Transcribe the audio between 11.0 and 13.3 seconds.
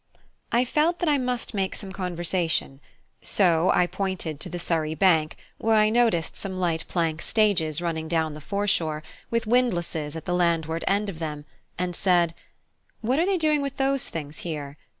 of them, and said, "What are